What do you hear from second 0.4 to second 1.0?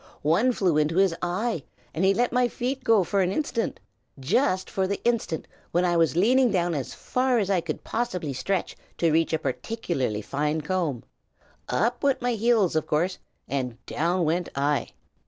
flew into